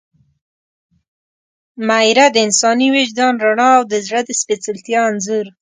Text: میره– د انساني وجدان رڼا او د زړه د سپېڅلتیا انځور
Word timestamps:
میره– 1.87 2.25
د 2.33 2.37
انساني 2.45 2.87
وجدان 2.95 3.33
رڼا 3.45 3.69
او 3.77 3.83
د 3.91 3.93
زړه 4.05 4.21
د 4.25 4.29
سپېڅلتیا 4.41 4.99
انځور 5.09 5.45